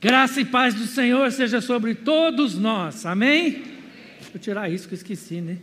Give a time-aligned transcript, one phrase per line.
[0.00, 3.04] Graça e paz do Senhor seja sobre todos nós.
[3.04, 3.64] Amém?
[4.20, 5.58] Deixa eu tirar isso que eu esqueci, né?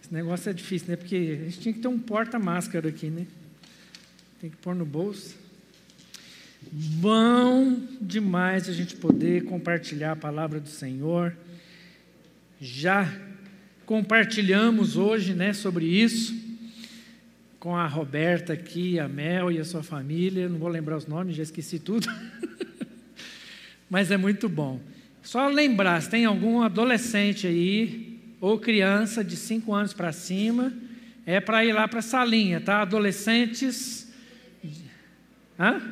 [0.00, 0.94] Esse negócio é difícil, né?
[0.94, 3.26] Porque a gente tinha que ter um porta-máscara aqui, né?
[4.40, 5.34] Tem que pôr no bolso.
[6.70, 11.36] Bom demais a gente poder compartilhar a palavra do Senhor.
[12.60, 13.12] Já
[13.84, 16.47] compartilhamos hoje, né, sobre isso
[17.58, 20.48] com a Roberta aqui, a Mel e a sua família.
[20.48, 22.08] Não vou lembrar os nomes, já esqueci tudo.
[23.90, 24.80] Mas é muito bom.
[25.22, 30.72] Só lembrar, se tem algum adolescente aí, ou criança de 5 anos para cima,
[31.26, 32.82] é para ir lá para a salinha, tá?
[32.82, 34.10] Adolescentes.
[35.58, 35.82] Hã?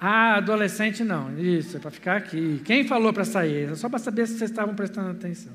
[0.00, 1.38] Ah, adolescente não.
[1.38, 2.60] Isso, é para ficar aqui.
[2.64, 3.70] Quem falou para sair?
[3.70, 5.52] É só para saber se vocês estavam prestando atenção.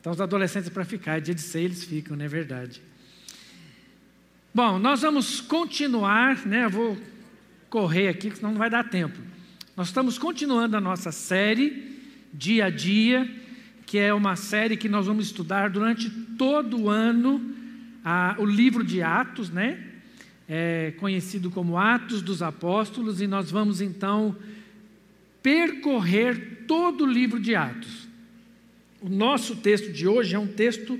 [0.00, 2.82] Então, os adolescentes para ficar, é dia de ser eles ficam, não é verdade?
[4.56, 6.64] Bom, nós vamos continuar, né?
[6.64, 6.96] Eu vou
[7.68, 9.18] correr aqui, senão não vai dar tempo.
[9.76, 12.00] Nós estamos continuando a nossa série,
[12.32, 13.30] dia a dia,
[13.84, 17.54] que é uma série que nós vamos estudar durante todo o ano,
[18.02, 19.78] a, o livro de Atos, né?
[20.48, 24.34] É conhecido como Atos dos Apóstolos, e nós vamos então
[25.42, 28.08] percorrer todo o livro de Atos.
[29.02, 30.98] O nosso texto de hoje é um texto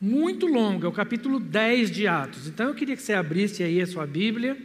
[0.00, 2.46] muito longo, é o capítulo 10 de Atos.
[2.46, 4.56] Então eu queria que você abrisse aí a sua Bíblia.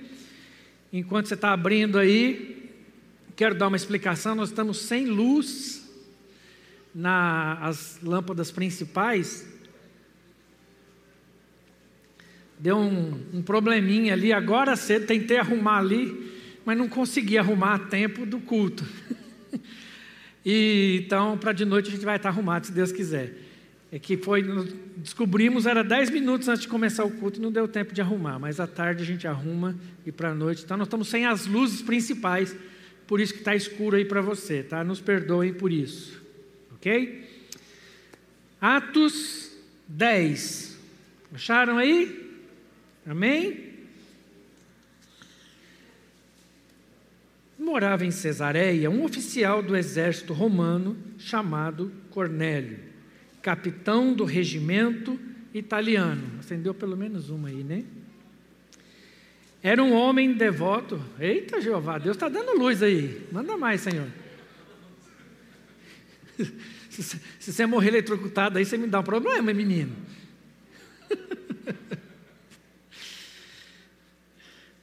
[0.92, 2.72] Enquanto você está abrindo aí,
[3.36, 4.36] quero dar uma explicação.
[4.36, 5.92] Nós estamos sem luz
[6.94, 9.48] nas lâmpadas principais.
[12.59, 16.31] Deu um, um probleminha ali, agora cedo tentei arrumar ali,
[16.64, 18.86] mas não consegui arrumar a tempo do culto.
[20.45, 23.52] e então, para de noite a gente vai estar arrumado, se Deus quiser
[23.94, 24.41] é que foi,
[24.97, 28.59] descobrimos, era 10 minutos antes de começar o culto, não deu tempo de arrumar, mas
[28.59, 30.63] à tarde a gente arruma e para a noite.
[30.63, 32.55] Então nós estamos sem as luzes principais,
[33.05, 34.83] por isso que está escuro aí para você, tá?
[34.83, 36.20] Nos perdoem por isso,
[36.73, 37.23] ok?
[38.59, 39.52] Atos
[39.87, 40.75] 10,
[41.36, 42.36] acharam aí?
[43.05, 43.73] Amém?
[47.60, 52.92] Morava em Cesareia um oficial do exército romano chamado Cornélio
[53.43, 55.20] capitão do regimento
[55.54, 56.23] italiano.
[56.39, 57.83] Acendeu pelo menos uma aí, né?
[59.61, 60.99] Era um homem devoto.
[61.20, 63.27] Eita, Jeová, Deus está dando luz aí.
[63.31, 64.08] Manda mais, Senhor.
[66.89, 69.93] Se, você morrer eletrocutado aí, você me dá um problema, menino.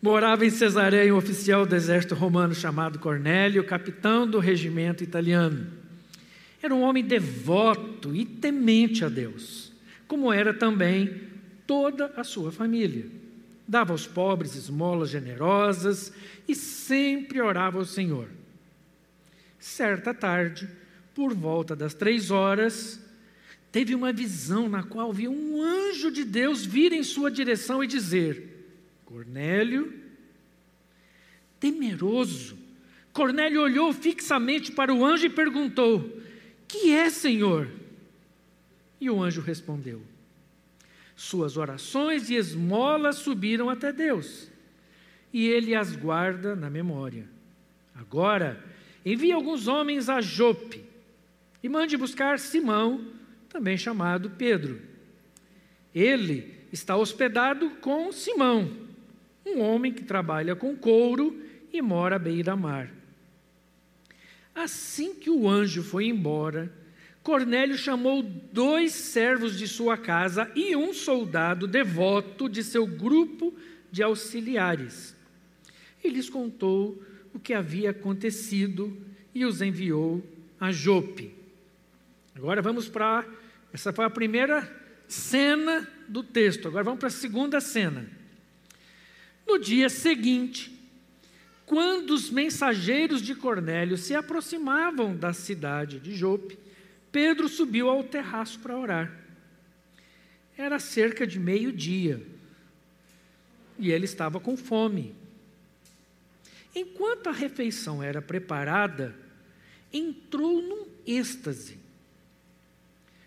[0.03, 5.80] Morava em Cesareia um oficial do exército romano chamado Cornélio, capitão do regimento italiano.
[6.63, 9.73] Era um homem devoto e temente a Deus,
[10.07, 11.21] como era também
[11.67, 13.07] toda a sua família.
[13.67, 16.13] Dava aos pobres esmolas generosas
[16.47, 18.29] e sempre orava ao Senhor.
[19.59, 20.69] Certa tarde,
[21.15, 23.01] por volta das três horas,
[23.71, 27.87] teve uma visão na qual viu um anjo de Deus vir em sua direção e
[27.87, 28.67] dizer:
[29.05, 29.95] Cornélio,
[31.59, 32.59] temeroso,
[33.13, 36.21] Cornélio olhou fixamente para o anjo e perguntou:
[36.71, 37.69] que é, Senhor?
[39.01, 40.01] E o anjo respondeu:
[41.17, 44.49] Suas orações e esmolas subiram até Deus,
[45.33, 47.27] e ele as guarda na memória.
[47.95, 48.63] Agora,
[49.05, 50.85] envie alguns homens a Jope
[51.63, 53.05] e mande buscar Simão,
[53.49, 54.81] também chamado Pedro.
[55.95, 58.71] Ele está hospedado com Simão,
[59.45, 61.43] um homem que trabalha com couro
[61.73, 63.00] e mora à beira-mar.
[64.55, 66.73] Assim que o anjo foi embora,
[67.23, 73.55] Cornélio chamou dois servos de sua casa e um soldado devoto de seu grupo
[73.93, 75.15] de auxiliares.
[76.03, 77.03] E lhes contou
[77.35, 78.97] o que havia acontecido
[79.35, 80.25] e os enviou
[80.59, 81.33] a Jope.
[82.35, 83.27] Agora vamos para.
[83.73, 84.69] Essa foi a primeira
[85.07, 86.69] cena do texto.
[86.69, 88.09] Agora vamos para a segunda cena.
[89.47, 90.80] No dia seguinte,
[91.71, 96.59] quando os mensageiros de Cornélio se aproximavam da cidade de Jope,
[97.13, 99.17] Pedro subiu ao terraço para orar.
[100.59, 102.27] Era cerca de meio-dia
[103.79, 105.15] e ele estava com fome.
[106.75, 109.15] Enquanto a refeição era preparada,
[109.93, 111.79] entrou num êxtase.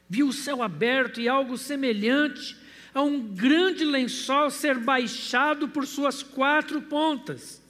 [0.09, 2.57] Viu o céu aberto e algo semelhante
[2.93, 7.62] a um grande lençol ser baixado por suas quatro pontas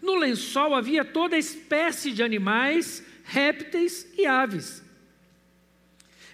[0.00, 4.82] no lençol havia toda espécie de animais, répteis e aves.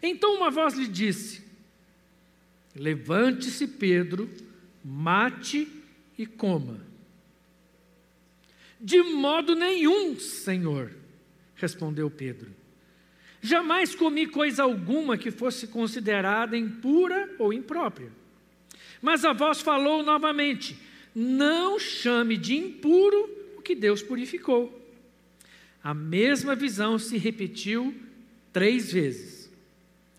[0.03, 1.43] Então uma voz lhe disse:
[2.77, 4.31] Levante-se, Pedro,
[4.85, 5.69] mate
[6.19, 6.81] e coma.
[8.81, 10.93] De modo nenhum, Senhor,
[11.55, 12.51] respondeu Pedro.
[13.41, 18.11] Jamais comi coisa alguma que fosse considerada impura ou imprópria.
[19.01, 20.79] Mas a voz falou novamente:
[21.15, 23.34] Não chame de impuro
[23.65, 24.81] que Deus purificou.
[25.83, 27.95] A mesma visão se repetiu
[28.53, 29.51] três vezes.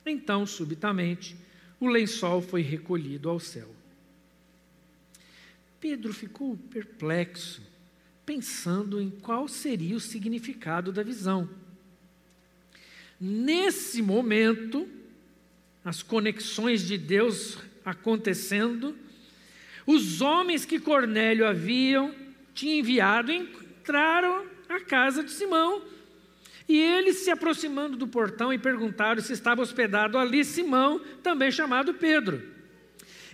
[0.05, 1.35] Então, subitamente,
[1.79, 3.73] o lençol foi recolhido ao céu.
[5.79, 7.61] Pedro ficou perplexo,
[8.25, 11.49] pensando em qual seria o significado da visão.
[13.19, 14.87] Nesse momento,
[15.83, 18.95] as conexões de Deus acontecendo,
[19.85, 22.13] os homens que Cornélio haviam
[22.55, 25.83] tinha enviado entraram à casa de Simão.
[26.67, 31.93] E eles se aproximando do portão e perguntaram se estava hospedado ali Simão, também chamado
[31.93, 32.41] Pedro.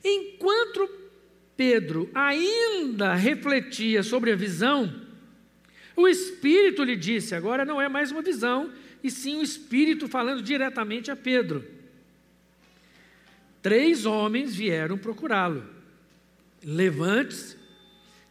[0.04, 0.90] Enquanto
[1.56, 4.94] Pedro ainda refletia sobre a visão,
[5.96, 10.42] o Espírito lhe disse: agora não é mais uma visão, e sim o Espírito falando
[10.42, 11.64] diretamente a Pedro.
[13.62, 15.64] Três homens vieram procurá-lo.
[16.64, 17.61] Levante-se,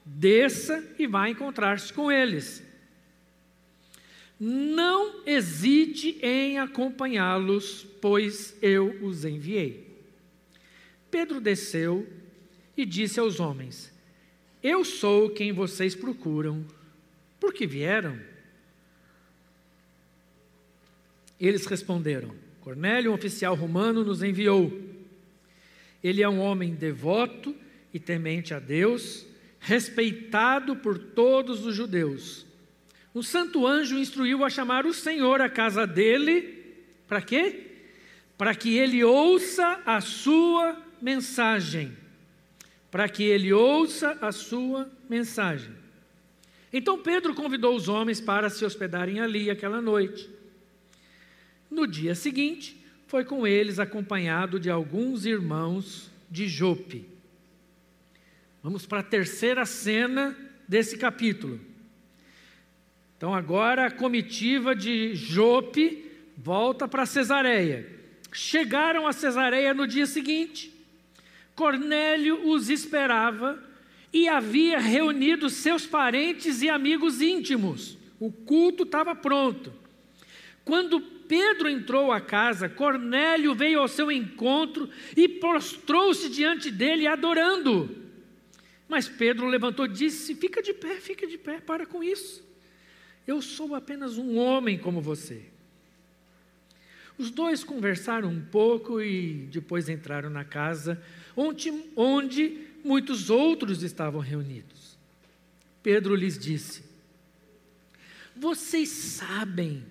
[0.05, 2.63] desça e vá encontrar-se com eles.
[4.39, 9.87] Não hesite em acompanhá-los, pois eu os enviei.
[11.11, 12.09] Pedro desceu
[12.77, 13.93] e disse aos homens:
[14.63, 16.65] Eu sou quem vocês procuram.
[17.39, 18.19] Por que vieram?
[21.39, 24.73] Eles responderam: Cornélio, um oficial romano, nos enviou.
[26.03, 27.55] Ele é um homem devoto
[27.93, 29.27] e temente a Deus,
[29.61, 32.47] respeitado por todos os judeus.
[33.15, 36.75] Um santo anjo instruiu a chamar o Senhor à casa dele,
[37.07, 37.67] para quê?
[38.39, 41.93] Para que ele ouça a sua mensagem.
[42.91, 45.75] Para que ele ouça a sua mensagem.
[46.73, 50.31] Então Pedro convidou os homens para se hospedarem ali aquela noite.
[51.71, 57.20] No dia seguinte, foi com eles acompanhado de alguns irmãos de Jope.
[58.63, 60.37] Vamos para a terceira cena
[60.69, 61.59] desse capítulo.
[63.17, 67.87] Então agora a comitiva de Jope volta para Cesareia.
[68.33, 70.75] Chegaram a Cesareia no dia seguinte.
[71.55, 73.63] Cornélio os esperava
[74.13, 77.97] e havia reunido seus parentes e amigos íntimos.
[78.19, 79.73] O culto estava pronto.
[80.65, 88.00] Quando Pedro entrou à casa, Cornélio veio ao seu encontro e prostrou-se diante dele, adorando.
[88.91, 92.45] Mas Pedro levantou e disse: Fica de pé, fica de pé, para com isso.
[93.25, 95.45] Eu sou apenas um homem como você.
[97.17, 101.01] Os dois conversaram um pouco e depois entraram na casa,
[101.37, 104.99] onde, onde muitos outros estavam reunidos.
[105.85, 106.83] Pedro lhes disse:
[108.35, 109.85] Vocês sabem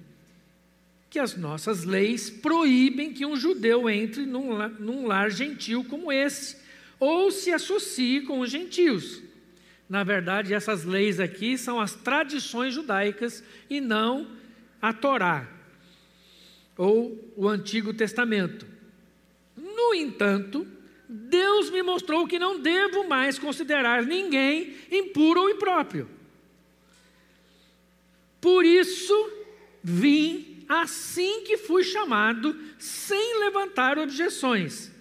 [1.09, 6.57] que as nossas leis proíbem que um judeu entre num, num lar gentil como esse,
[6.99, 9.21] ou se associe com os gentios.
[9.87, 14.27] Na verdade, essas leis aqui são as tradições judaicas e não
[14.81, 15.47] a Torá,
[16.77, 18.67] ou o Antigo Testamento.
[19.57, 20.67] No entanto,
[21.07, 26.07] Deus me mostrou que não devo mais considerar ninguém impuro ou impróprio.
[28.39, 29.31] Por isso,
[29.83, 34.91] vim assim que fui chamado, sem levantar objeções.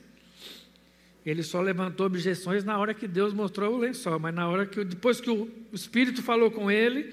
[1.25, 4.83] Ele só levantou objeções na hora que Deus mostrou o lençol, mas na hora que
[4.85, 7.13] depois que o Espírito falou com ele,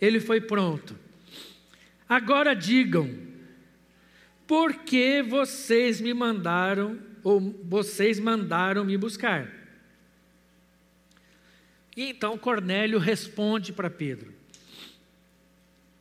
[0.00, 0.94] ele foi pronto.
[2.08, 3.10] Agora digam,
[4.46, 9.50] por que vocês me mandaram ou vocês mandaram me buscar?
[11.96, 14.34] E então Cornélio responde para Pedro: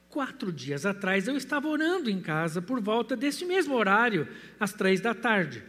[0.09, 4.27] Quatro dias atrás eu estava orando em casa por volta desse mesmo horário,
[4.59, 5.63] às três da tarde.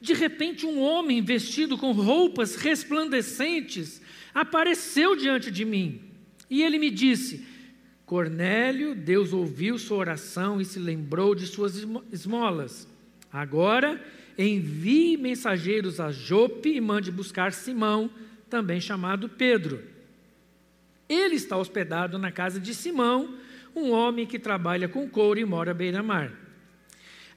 [0.00, 4.00] De repente, um homem vestido com roupas resplandecentes
[4.34, 6.08] apareceu diante de mim
[6.50, 7.44] e ele me disse:
[8.06, 12.88] Cornélio, Deus ouviu sua oração e se lembrou de suas esmolas.
[13.32, 14.02] Agora
[14.38, 18.10] envie mensageiros a Jope e mande buscar Simão,
[18.48, 19.82] também chamado Pedro.
[21.08, 23.36] Ele está hospedado na casa de Simão
[23.74, 26.32] um homem que trabalha com couro e mora à beira-mar.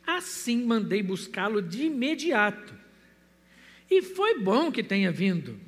[0.06, 2.74] Assim mandei buscá-lo de imediato.
[3.90, 5.60] E foi bom que tenha vindo.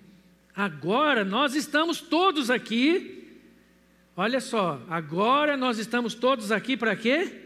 [0.55, 3.41] Agora nós estamos todos aqui.
[4.15, 7.41] Olha só, agora nós estamos todos aqui para quê?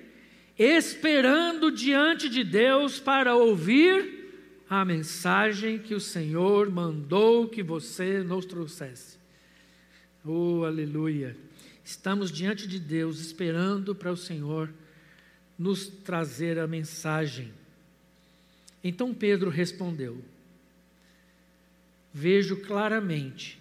[0.57, 4.17] Esperando diante de Deus para ouvir
[4.69, 9.17] a mensagem que o Senhor mandou que você nos trouxesse.
[10.25, 11.37] Oh, aleluia.
[11.85, 14.69] Estamos diante de Deus esperando para o Senhor
[15.57, 17.51] nos trazer a mensagem.
[18.83, 20.23] Então Pedro respondeu:
[22.13, 23.59] Vejo claramente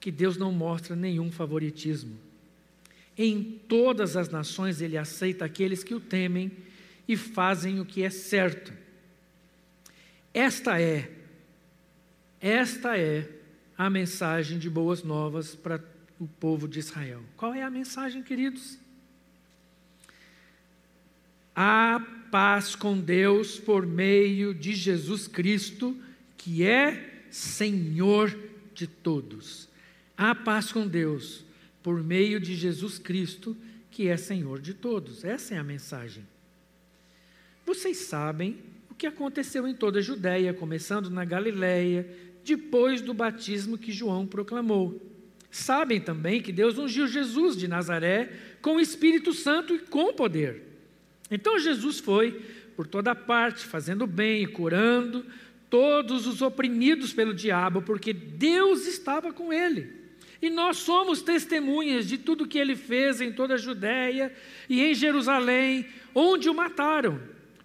[0.00, 2.16] que Deus não mostra nenhum favoritismo.
[3.16, 6.52] Em todas as nações ele aceita aqueles que o temem
[7.06, 8.72] e fazem o que é certo.
[10.32, 11.10] Esta é,
[12.40, 13.28] esta é
[13.76, 15.82] a mensagem de boas novas para
[16.20, 17.22] o povo de Israel.
[17.36, 18.78] Qual é a mensagem, queridos?
[21.60, 21.98] Há
[22.30, 25.96] paz com Deus por meio de Jesus Cristo,
[26.36, 28.32] que é Senhor
[28.72, 29.68] de todos.
[30.16, 31.44] Há paz com Deus
[31.82, 33.56] por meio de Jesus Cristo,
[33.90, 35.24] que é Senhor de todos.
[35.24, 36.24] Essa é a mensagem.
[37.66, 42.08] Vocês sabem o que aconteceu em toda a Judéia, começando na Galiléia,
[42.44, 45.02] depois do batismo que João proclamou.
[45.50, 48.30] Sabem também que Deus ungiu Jesus de Nazaré
[48.62, 50.67] com o Espírito Santo e com poder.
[51.30, 52.42] Então Jesus foi
[52.76, 55.26] por toda parte, fazendo bem e curando
[55.68, 59.92] todos os oprimidos pelo diabo, porque Deus estava com ele.
[60.40, 64.32] E nós somos testemunhas de tudo que ele fez em toda a Judéia
[64.68, 67.20] e em Jerusalém, onde o mataram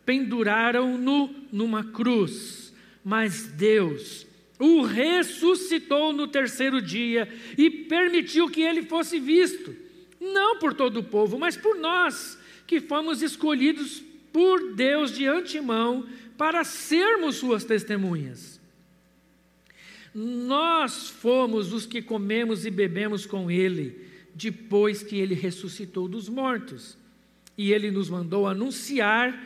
[0.05, 4.25] penduraram-no numa cruz, mas Deus
[4.60, 7.27] o ressuscitou no terceiro dia
[7.58, 9.75] e permitiu que ele fosse visto,
[10.22, 16.08] não por todo o povo, mas por nós, que fomos escolhidos por Deus de antemão
[16.38, 18.60] para sermos suas testemunhas.
[20.13, 24.00] Nós fomos os que comemos e bebemos com ele,
[24.34, 26.98] depois que ele ressuscitou dos mortos.
[27.58, 29.39] E ele nos mandou anunciar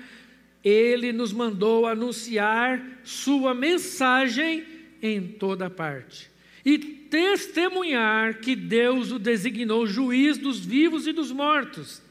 [0.64, 4.66] ele nos mandou anunciar Sua mensagem
[5.02, 6.30] em toda parte
[6.66, 12.02] e testemunhar que Deus o designou juiz dos vivos e dos mortos.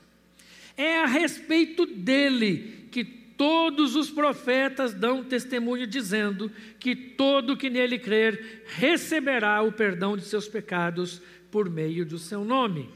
[0.76, 7.98] É a respeito dele que todos os profetas dão testemunho, dizendo que todo que nele
[7.98, 12.88] crer receberá o perdão de seus pecados por meio do seu nome.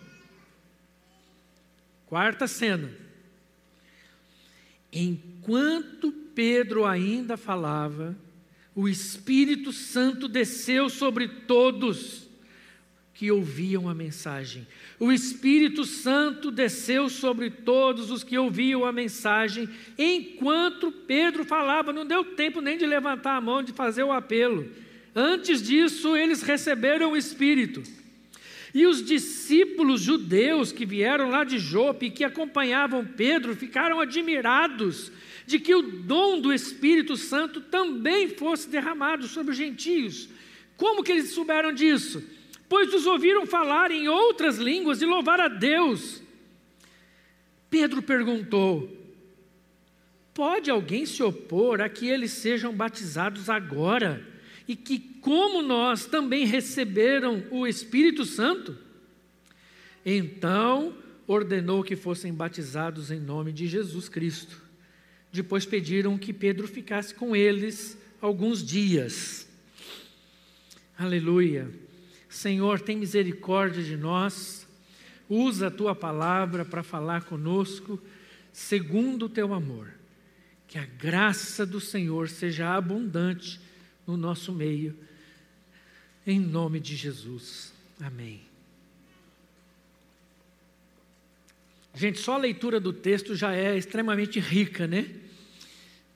[2.06, 2.90] Quarta cena.
[4.92, 8.16] Enquanto Pedro ainda falava,
[8.74, 12.19] o Espírito Santo desceu sobre todos
[13.20, 14.66] que ouviam a mensagem.
[14.98, 22.06] O Espírito Santo desceu sobre todos os que ouviam a mensagem, enquanto Pedro falava, não
[22.06, 24.66] deu tempo nem de levantar a mão, de fazer o apelo.
[25.14, 27.82] Antes disso, eles receberam o Espírito.
[28.72, 35.12] E os discípulos judeus que vieram lá de Jope e que acompanhavam Pedro ficaram admirados
[35.46, 40.26] de que o dom do Espírito Santo também fosse derramado sobre os gentios.
[40.74, 42.39] Como que eles souberam disso?
[42.70, 46.22] Pois os ouviram falar em outras línguas e louvar a Deus.
[47.68, 48.88] Pedro perguntou:
[50.32, 54.30] Pode alguém se opor a que eles sejam batizados agora?
[54.70, 58.78] e que, como nós, também receberam o Espírito Santo.
[60.06, 60.96] Então
[61.26, 64.62] ordenou que fossem batizados em nome de Jesus Cristo.
[65.32, 69.48] Depois pediram que Pedro ficasse com eles alguns dias.
[70.96, 71.68] Aleluia.
[72.30, 74.64] Senhor, tem misericórdia de nós.
[75.28, 78.00] Usa a tua palavra para falar conosco,
[78.52, 79.92] segundo o teu amor.
[80.68, 83.60] Que a graça do Senhor seja abundante
[84.06, 84.96] no nosso meio,
[86.24, 87.72] em nome de Jesus.
[88.00, 88.40] Amém.
[91.92, 95.08] Gente, só a leitura do texto já é extremamente rica, né?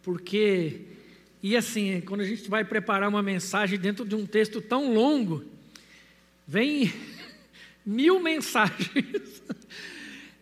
[0.00, 0.83] Porque,
[1.42, 5.53] e assim, quando a gente vai preparar uma mensagem dentro de um texto tão longo,
[6.46, 6.92] vem
[7.84, 9.42] mil mensagens.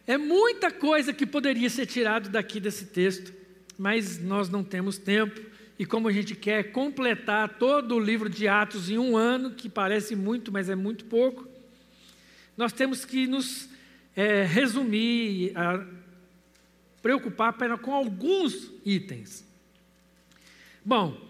[0.06, 3.32] É muita coisa que poderia ser tirado daqui desse texto,
[3.78, 5.40] mas nós não temos tempo
[5.78, 9.68] e como a gente quer completar todo o livro de Atos em um ano, que
[9.68, 11.48] parece muito, mas é muito pouco,
[12.56, 13.68] nós temos que nos
[14.14, 15.84] é, resumir, a,
[17.02, 19.44] preocupar apenas com alguns itens.
[20.84, 21.20] Bom,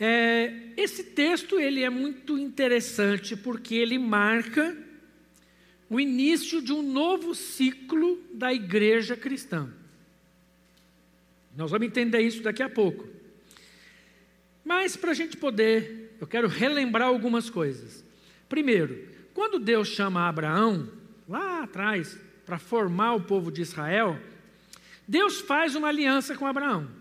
[0.00, 4.74] é, esse texto ele é muito interessante porque ele marca
[5.90, 9.70] o início de um novo ciclo da igreja cristã.
[11.54, 13.06] Nós vamos entender isso daqui a pouco.
[14.64, 18.02] Mas para a gente poder, eu quero relembrar algumas coisas.
[18.48, 20.88] Primeiro, quando Deus chama Abraão,
[21.28, 24.18] lá atrás, para formar o povo de Israel,
[25.06, 26.99] Deus faz uma aliança com Abraão.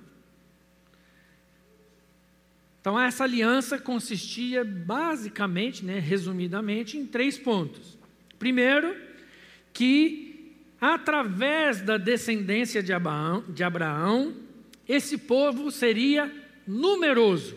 [2.81, 7.97] Então, essa aliança consistia basicamente, né, resumidamente, em três pontos.
[8.37, 8.95] Primeiro,
[9.73, 14.33] que através da descendência de Abraão, de Abraão
[14.87, 16.33] esse povo seria
[16.65, 17.55] numeroso.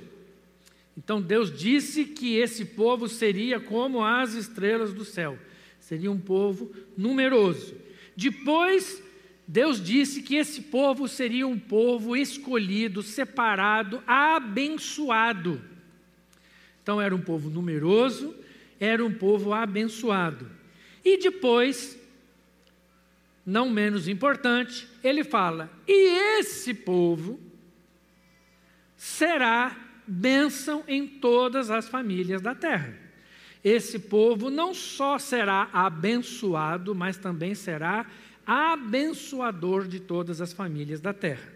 [0.97, 5.39] Então Deus disse que esse povo seria como as estrelas do céu,
[5.81, 7.75] seria um povo numeroso.
[8.15, 9.03] Depois,
[9.53, 15.61] Deus disse que esse povo seria um povo escolhido, separado, abençoado.
[16.83, 18.35] Então era um povo numeroso,
[18.81, 20.51] era um povo abençoado.
[21.05, 22.01] E depois,
[23.45, 27.39] não menos importante, ele fala: e esse povo
[28.97, 32.97] será bênção em todas as famílias da terra.
[33.63, 38.07] Esse povo não só será abençoado, mas também será
[38.47, 41.53] abençoador de todas as famílias da terra.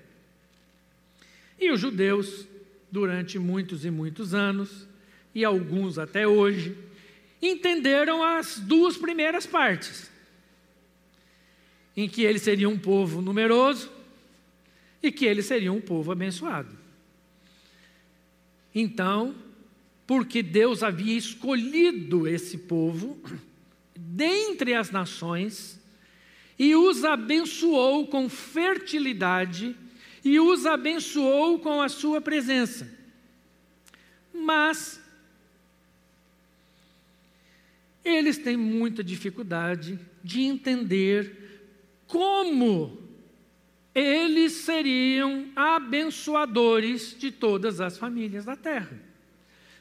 [1.59, 2.47] E os judeus,
[2.91, 4.87] durante muitos e muitos anos,
[5.35, 6.77] e alguns até hoje,
[7.41, 10.11] entenderam as duas primeiras partes,
[11.97, 13.91] em que ele seria um povo numeroso
[15.03, 16.77] e que ele seria um povo abençoado.
[18.75, 19.35] Então,
[20.07, 23.19] porque Deus havia escolhido esse povo
[23.97, 25.81] dentre as nações
[26.59, 29.77] e os abençoou com fertilidade
[30.25, 32.91] e os abençoou com a sua presença.
[34.33, 35.01] Mas
[38.05, 41.63] eles têm muita dificuldade de entender
[42.07, 42.99] como
[43.95, 49.01] eles seriam abençoadores de todas as famílias da terra.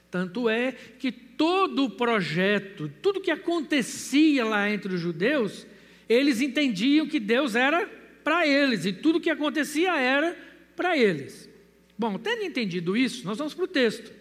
[0.09, 5.67] Tanto é que todo o projeto, tudo que acontecia lá entre os judeus,
[6.07, 7.87] eles entendiam que Deus era
[8.23, 10.37] para eles e tudo que acontecia era
[10.75, 11.49] para eles.
[11.97, 14.11] Bom, tendo entendido isso, nós vamos para o texto.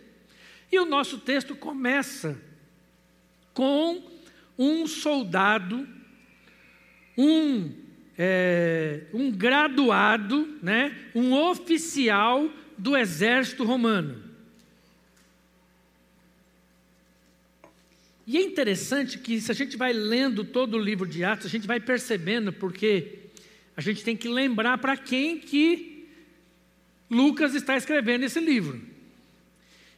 [0.71, 2.41] E o nosso texto começa
[3.53, 4.03] com
[4.59, 5.87] um soldado,
[7.17, 7.73] um,
[8.17, 14.24] é, um graduado, né, um oficial do exército romano.
[18.27, 21.51] E é interessante que, se a gente vai lendo todo o livro de Atos, a
[21.51, 23.19] gente vai percebendo, porque
[23.77, 26.09] a gente tem que lembrar para quem que
[27.11, 28.81] Lucas está escrevendo esse livro.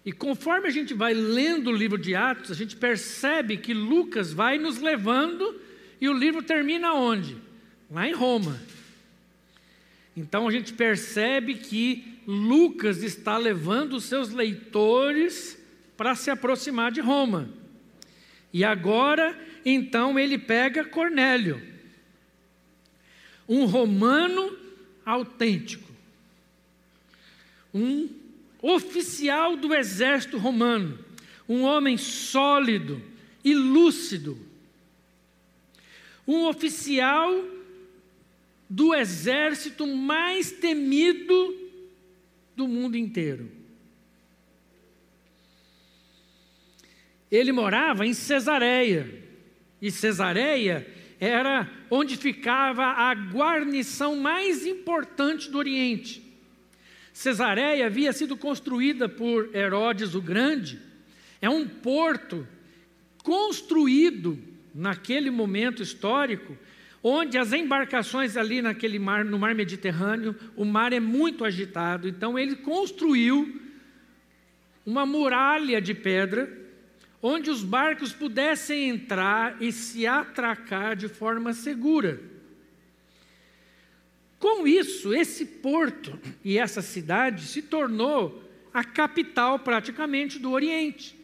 [0.04, 4.32] E conforme a gente vai lendo o livro de Atos, a gente percebe que Lucas
[4.32, 5.60] vai nos levando
[6.00, 7.36] e o livro termina onde?
[7.90, 8.60] Lá em Roma.
[10.16, 15.58] Então a gente percebe que Lucas está levando os seus leitores
[15.96, 17.48] para se aproximar de Roma.
[18.56, 21.60] E agora, então, ele pega Cornélio,
[23.46, 24.58] um romano
[25.04, 25.92] autêntico,
[27.74, 28.08] um
[28.62, 30.98] oficial do exército romano,
[31.46, 33.02] um homem sólido
[33.44, 34.38] e lúcido,
[36.26, 37.30] um oficial
[38.70, 41.54] do exército mais temido
[42.56, 43.50] do mundo inteiro.
[47.30, 49.22] Ele morava em Cesareia,
[49.80, 50.86] e Cesareia
[51.18, 56.22] era onde ficava a guarnição mais importante do Oriente.
[57.12, 60.78] Cesareia havia sido construída por Herodes o Grande,
[61.40, 62.46] é um porto
[63.22, 64.38] construído
[64.74, 66.56] naquele momento histórico,
[67.02, 72.38] onde as embarcações ali naquele mar, no mar Mediterrâneo, o mar é muito agitado, então
[72.38, 73.60] ele construiu
[74.84, 76.65] uma muralha de pedra
[77.22, 82.20] onde os barcos pudessem entrar e se atracar de forma segura.
[84.38, 91.18] Com isso, esse porto e essa cidade se tornou a capital praticamente do Oriente,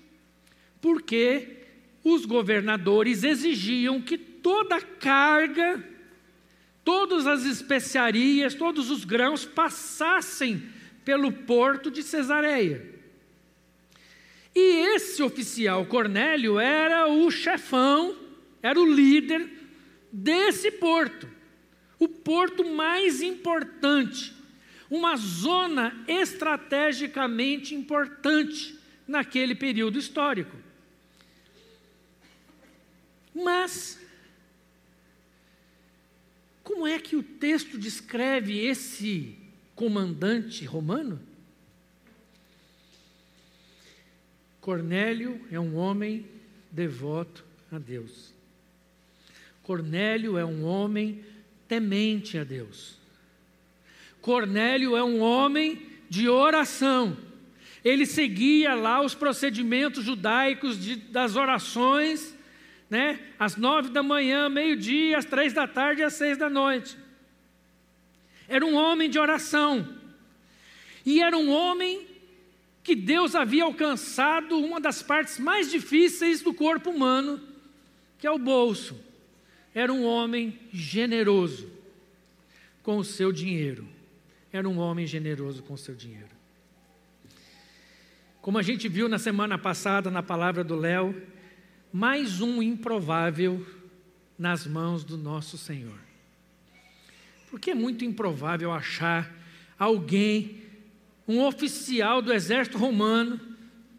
[0.81, 1.59] porque
[2.03, 5.85] os governadores exigiam que toda a carga,
[6.83, 10.63] todas as especiarias, todos os grãos passassem
[11.05, 13.02] pelo porto de Cesareia.
[14.55, 18.17] E esse oficial Cornélio era o chefão,
[18.63, 19.49] era o líder
[20.13, 21.29] desse porto
[22.03, 24.35] o porto mais importante,
[24.91, 30.57] uma zona estrategicamente importante naquele período histórico.
[33.33, 34.01] Mas,
[36.65, 39.39] como é que o texto descreve esse
[39.77, 41.21] comandante romano?
[44.63, 46.27] Cornélio é um homem
[46.71, 48.33] devoto a Deus.
[49.63, 51.23] Cornélio é um homem
[51.69, 52.97] temente a Deus.
[54.23, 57.15] Cornélio é um homem de oração.
[57.85, 62.35] Ele seguia lá os procedimentos judaicos de, das orações
[62.93, 63.19] né?
[63.39, 66.95] Às nove da manhã, meio-dia, às três da tarde e às seis da noite.
[68.47, 69.97] Era um homem de oração.
[71.07, 72.07] E era um homem
[72.83, 77.41] que Deus havia alcançado uma das partes mais difíceis do corpo humano,
[78.19, 78.99] que é o bolso.
[79.75, 81.71] Era um homem generoso
[82.83, 83.87] com o seu dinheiro.
[84.53, 86.29] Era um homem generoso com o seu dinheiro.
[88.41, 91.15] Como a gente viu na semana passada na palavra do Léo,
[91.93, 93.65] mais um improvável
[94.37, 95.99] nas mãos do nosso Senhor.
[97.49, 99.31] Porque é muito improvável achar
[99.79, 100.62] alguém,
[101.27, 103.41] um oficial do exército romano,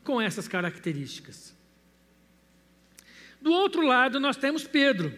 [0.03, 1.55] com essas características.
[3.41, 5.13] Do outro lado, nós temos Pedro,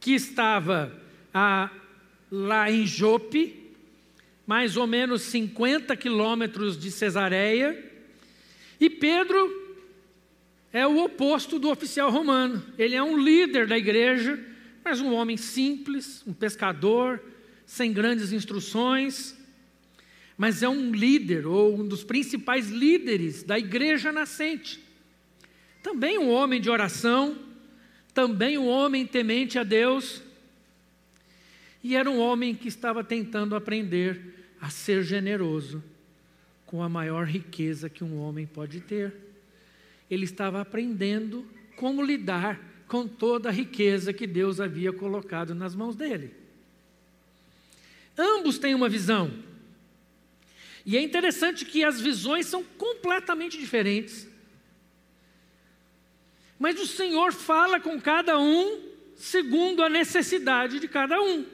[0.00, 0.92] que estava
[1.32, 1.70] a,
[2.30, 3.72] lá em Jope,
[4.46, 7.84] mais ou menos 50 quilômetros de Cesareia,
[8.80, 9.66] e Pedro
[10.72, 12.64] é o oposto do oficial romano.
[12.76, 14.38] Ele é um líder da igreja,
[14.84, 17.22] mas um homem simples, um pescador,
[17.66, 19.37] sem grandes instruções,
[20.38, 24.80] mas é um líder ou um dos principais líderes da igreja nascente.
[25.82, 27.36] Também um homem de oração,
[28.14, 30.22] também um homem temente a Deus.
[31.84, 35.82] E era um homem que estava tentando aprender a ser generoso
[36.64, 39.28] com a maior riqueza que um homem pode ter
[40.10, 41.46] ele estava aprendendo
[41.76, 46.34] como lidar com toda a riqueza que Deus havia colocado nas mãos dele.
[48.16, 49.30] Ambos têm uma visão.
[50.88, 54.26] E é interessante que as visões são completamente diferentes.
[56.58, 58.80] Mas o Senhor fala com cada um
[59.14, 61.44] segundo a necessidade de cada um.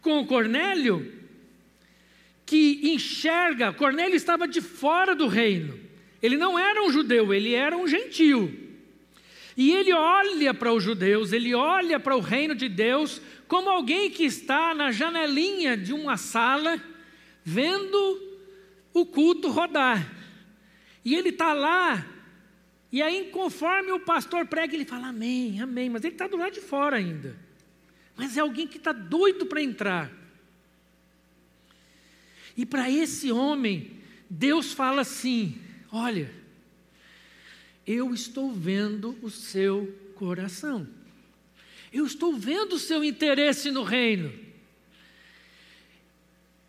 [0.00, 1.08] Com o Cornélio,
[2.44, 5.78] que enxerga, Cornélio estava de fora do reino.
[6.20, 8.52] Ele não era um judeu, ele era um gentio.
[9.56, 14.10] E ele olha para os judeus, ele olha para o reino de Deus como alguém
[14.10, 16.82] que está na janelinha de uma sala,
[17.44, 18.26] vendo
[19.00, 20.14] o culto rodar.
[21.04, 22.06] E ele está lá,
[22.90, 26.54] e aí, conforme o pastor prega, ele fala amém, amém, mas ele está do lado
[26.54, 27.36] de fora ainda.
[28.16, 30.10] Mas é alguém que está doido para entrar.
[32.56, 35.60] E para esse homem, Deus fala assim:
[35.92, 36.32] Olha,
[37.86, 40.88] eu estou vendo o seu coração,
[41.92, 44.47] eu estou vendo o seu interesse no reino.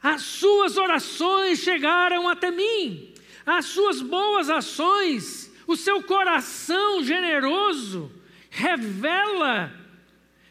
[0.02, 3.14] As suas orações chegaram até mim,
[3.46, 8.12] as suas boas ações, o seu coração generoso
[8.50, 9.76] revela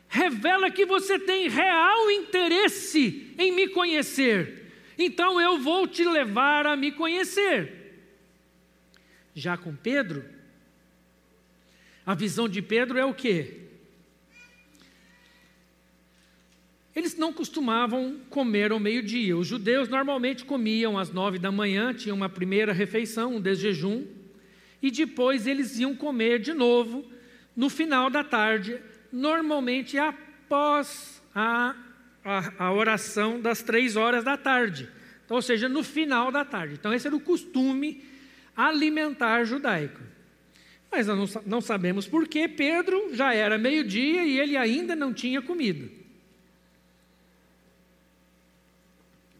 [0.08, 4.72] revela que você tem real interesse em me conhecer.
[4.98, 8.02] Então eu vou te levar a me conhecer.
[9.34, 10.24] Já com Pedro,
[12.04, 13.67] a visão de Pedro é o quê?
[16.98, 19.37] Eles não costumavam comer ao meio-dia.
[19.37, 24.04] Os judeus normalmente comiam às nove da manhã, tinham uma primeira refeição, um desjejum,
[24.82, 27.08] e depois eles iam comer de novo
[27.54, 28.80] no final da tarde,
[29.12, 31.76] normalmente após a,
[32.24, 34.88] a, a oração das três horas da tarde.
[35.24, 36.74] Então, ou seja, no final da tarde.
[36.74, 38.02] Então, esse era o costume
[38.56, 40.00] alimentar judaico.
[40.90, 45.40] Mas nós não sabemos por que Pedro já era meio-dia e ele ainda não tinha
[45.40, 45.97] comido.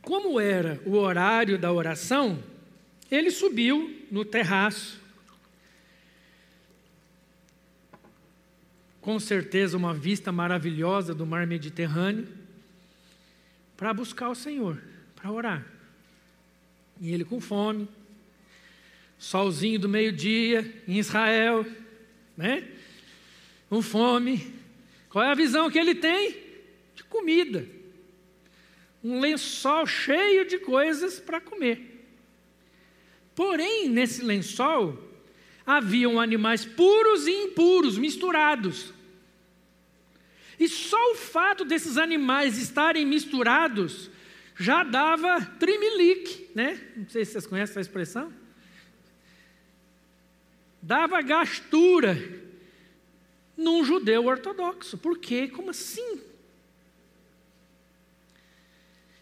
[0.09, 2.43] Como era o horário da oração,
[3.11, 4.99] ele subiu no terraço.
[9.03, 12.27] Com certeza, uma vista maravilhosa do mar Mediterrâneo,
[13.77, 14.83] para buscar o Senhor,
[15.15, 15.67] para orar.
[16.99, 17.87] E ele com fome,
[19.19, 21.67] solzinho do meio-dia em Israel,
[22.35, 22.67] né?
[23.69, 24.55] Com fome.
[25.11, 26.35] Qual é a visão que ele tem?
[26.95, 27.77] De comida.
[29.03, 32.05] Um lençol cheio de coisas para comer.
[33.35, 34.99] Porém, nesse lençol
[35.65, 38.93] haviam animais puros e impuros, misturados.
[40.59, 44.11] E só o fato desses animais estarem misturados
[44.57, 46.81] já dava trimelique, né?
[46.97, 48.33] Não sei se vocês conhecem essa expressão
[50.83, 52.17] dava gastura
[53.57, 54.97] num judeu ortodoxo.
[54.97, 55.49] Por quê?
[55.49, 56.21] Como assim?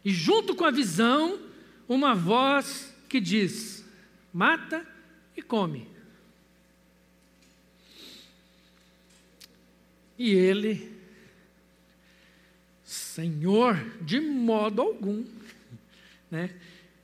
[0.07, 1.37] E junto com a visão,
[1.89, 3.85] uma voz que diz:
[4.33, 4.87] mata
[5.37, 5.89] e come.
[10.17, 10.93] E ele,
[12.85, 15.25] Senhor, de modo algum,
[16.31, 16.51] né?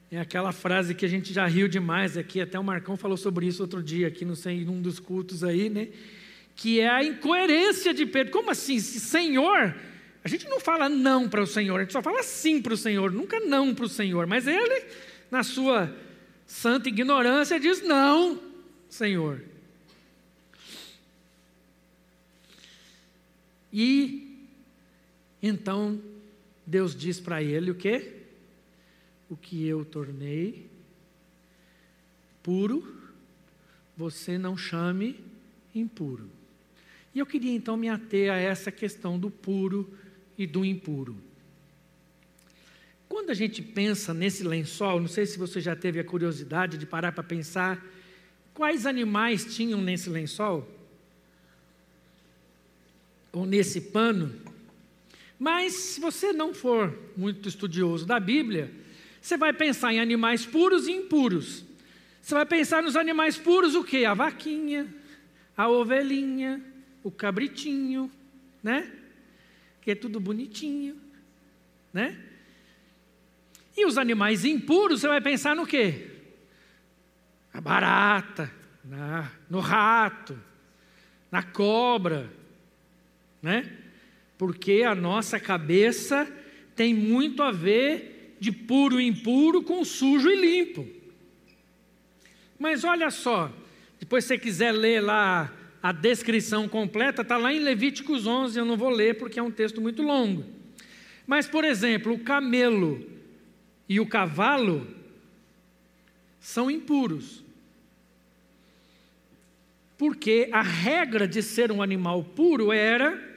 [0.09, 3.49] É aquela frase que a gente já riu demais aqui, até o Marcão falou sobre
[3.49, 5.89] isso outro dia, aqui, não sei, em um dos cultos aí, né?
[6.55, 8.33] que é a incoerência de Pedro.
[8.33, 8.79] Como assim?
[8.79, 9.75] Senhor?
[10.25, 12.77] A gente não fala não para o Senhor, a gente só fala sim para o
[12.77, 14.27] Senhor, nunca não para o Senhor.
[14.27, 14.85] Mas ele,
[15.31, 15.95] na sua
[16.47, 18.41] santa ignorância, diz não,
[18.89, 19.43] Senhor.
[23.73, 24.47] E
[25.43, 26.01] então
[26.67, 28.13] Deus diz para ele o quê?
[29.29, 30.71] O que eu tornei
[32.43, 32.97] puro,
[33.97, 35.19] você não chame
[35.75, 36.29] impuro.
[37.15, 39.91] E eu queria então me ater a essa questão do puro
[40.37, 41.17] e do impuro.
[43.09, 46.87] Quando a gente pensa nesse lençol, não sei se você já teve a curiosidade de
[46.87, 47.85] parar para pensar
[48.55, 50.67] quais animais tinham nesse lençol
[53.33, 54.35] ou nesse pano.
[55.39, 58.73] Mas se você não for muito estudioso da Bíblia,
[59.21, 61.65] você vai pensar em animais puros e impuros.
[62.21, 64.05] Você vai pensar nos animais puros o quê?
[64.05, 64.87] A vaquinha,
[65.57, 66.63] a ovelhinha,
[67.03, 68.11] o cabritinho,
[68.63, 68.91] né?
[69.83, 70.99] Que é tudo bonitinho,
[71.93, 72.19] né?
[73.77, 76.09] E os animais impuros, você vai pensar no quê?
[77.53, 78.51] A barata,
[78.85, 80.39] na, no rato,
[81.31, 82.31] na cobra,
[83.43, 83.71] né?
[84.39, 86.31] Porque a nossa cabeça
[86.75, 90.89] tem muito a ver de puro e impuro com sujo e limpo.
[92.59, 93.53] Mas olha só,
[93.99, 98.65] depois se você quiser ler lá a descrição completa, está lá em Levíticos 11, eu
[98.65, 100.45] não vou ler porque é um texto muito longo.
[101.27, 103.05] Mas, por exemplo, o camelo
[103.89, 104.87] e o cavalo
[106.39, 107.43] são impuros.
[109.99, 113.31] Porque a regra de ser um animal puro era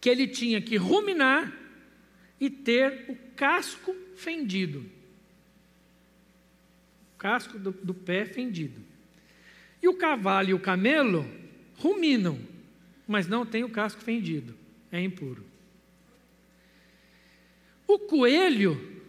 [0.00, 1.52] que ele tinha que ruminar
[2.40, 4.80] e ter o casco fendido.
[7.14, 8.87] O casco do, do pé fendido.
[9.82, 11.28] E o cavalo e o camelo
[11.76, 12.38] ruminam,
[13.06, 14.54] mas não tem o casco fendido,
[14.90, 15.44] é impuro.
[17.86, 19.00] O coelho,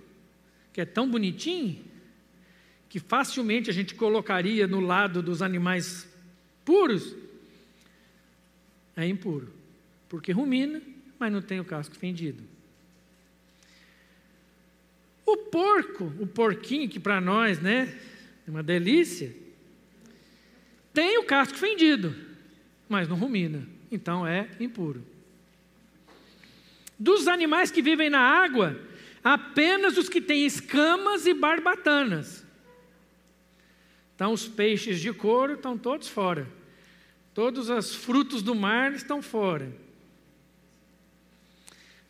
[0.72, 1.84] que é tão bonitinho,
[2.88, 6.08] que facilmente a gente colocaria no lado dos animais
[6.64, 7.16] puros,
[8.96, 9.52] é impuro,
[10.08, 10.82] porque rumina,
[11.20, 12.44] mas não tem o casco fendido.
[15.26, 17.96] O porco, o porquinho, que para nós, né,
[18.48, 19.36] é uma delícia,
[21.00, 22.14] tem o casco fendido,
[22.90, 25.02] mas não rumina, então é impuro.
[27.00, 28.78] Dos animais que vivem na água,
[29.24, 32.46] apenas os que têm escamas e barbatanas.
[34.14, 36.46] Então, os peixes de couro estão todos fora.
[37.34, 39.72] Todos os frutos do mar estão fora.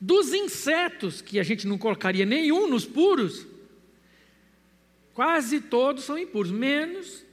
[0.02, 3.46] Dos insetos, que a gente não colocaria nenhum nos puros,
[5.14, 7.29] quase todos são impuros, menos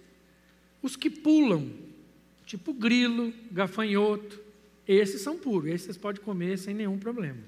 [0.86, 1.70] os que pulam,
[2.46, 4.40] tipo grilo, gafanhoto,
[4.86, 7.38] esses são puros, esses você pode comer sem nenhum problema.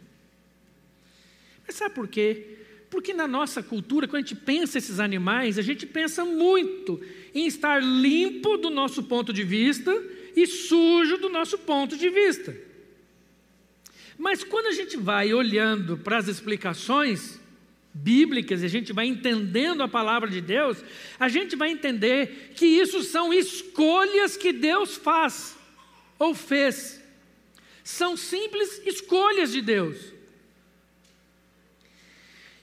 [1.65, 2.57] Mas sabe por quê?
[2.91, 7.01] Porque na nossa cultura, quando a gente pensa esses animais, a gente pensa muito
[7.35, 9.93] em estar limpo do nosso ponto de vista
[10.35, 12.57] e sujo do nosso ponto de vista.
[14.17, 17.39] Mas quando a gente vai olhando para as explicações,
[17.93, 20.79] bíblicas e a gente vai entendendo a palavra de Deus,
[21.19, 25.57] a gente vai entender que isso são escolhas que Deus faz
[26.19, 27.03] ou fez.
[27.83, 29.97] São simples escolhas de Deus.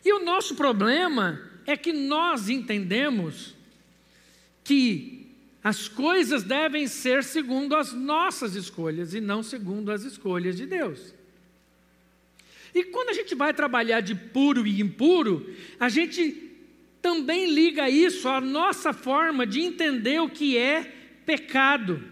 [0.04, 3.56] E o nosso problema é que nós entendemos
[4.64, 5.16] que
[5.64, 11.15] as coisas devem ser segundo as nossas escolhas e não segundo as escolhas de Deus.
[12.76, 16.52] E quando a gente vai trabalhar de puro e impuro, a gente
[17.02, 20.84] também liga isso à nossa forma de entender o que é
[21.26, 22.04] pecado.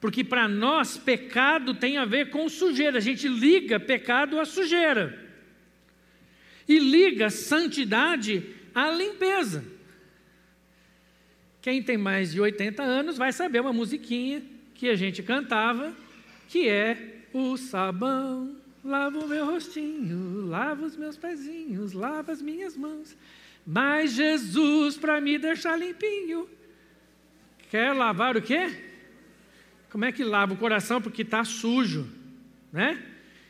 [0.00, 5.28] Porque para nós, pecado tem a ver com sujeira, a gente liga pecado à sujeira.
[6.68, 9.64] E liga santidade à limpeza.
[11.60, 14.40] Quem tem mais de 80 anos vai saber uma musiquinha
[14.72, 15.92] que a gente cantava,
[16.48, 22.76] que é o sabão Lava o meu rostinho, lava os meus pezinhos, lava as minhas
[22.76, 23.16] mãos.
[23.66, 26.48] Mas Jesus, para me deixar limpinho,
[27.70, 28.90] quer lavar o quê?
[29.90, 31.00] Como é que lava o coração?
[31.00, 32.08] Porque está sujo,
[32.72, 33.04] né?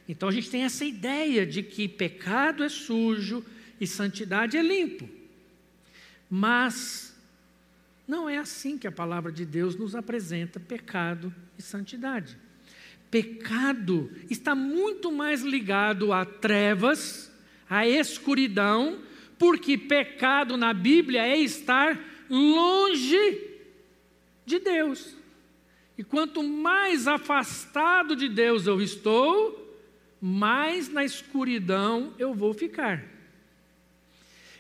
[0.08, 3.44] Então a gente tem essa ideia de que pecado é sujo
[3.80, 5.08] e santidade é limpo.
[6.28, 7.16] Mas
[8.06, 12.36] não é assim que a palavra de Deus nos apresenta pecado e santidade.
[13.11, 17.31] Pecado está muito mais ligado a trevas,
[17.68, 19.01] a escuridão,
[19.37, 23.49] porque pecado na Bíblia é estar longe
[24.46, 25.16] de Deus.
[25.99, 29.77] E quanto mais afastado de Deus eu estou,
[30.20, 33.05] mais na escuridão eu vou ficar.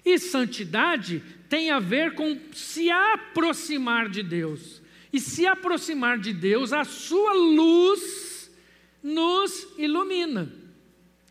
[0.04, 4.82] E santidade tem a ver com se aproximar de Deus.
[5.12, 8.29] E se aproximar de Deus, a sua luz
[9.02, 10.50] nos ilumina.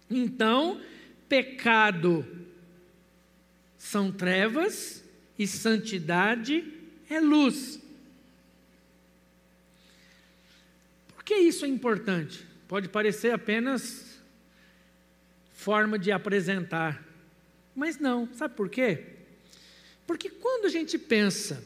[0.10, 0.82] Então,
[1.28, 2.26] pecado
[3.78, 5.04] são trevas
[5.38, 6.64] e santidade
[7.10, 7.80] é luz.
[11.14, 12.46] Por que isso é importante?
[12.68, 14.20] Pode parecer apenas
[15.54, 17.04] forma de apresentar,
[17.76, 19.06] mas não, sabe por quê?
[20.08, 21.64] Porque quando a gente pensa